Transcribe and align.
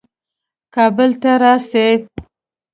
کابل 0.75 1.11
ته 1.21 1.31
راسي. 1.41 1.87